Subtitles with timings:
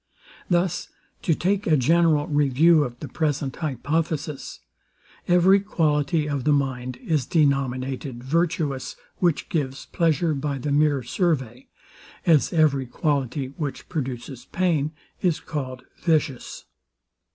[0.49, 0.87] Thus,
[1.21, 4.59] to take a general review of the present hypothesis:
[5.27, 11.67] Every quality of the mind is denominated virtuous, which gives pleasure by the mere survey;
[12.25, 14.91] as every quality, which produces pain,
[15.21, 16.65] is called vicious.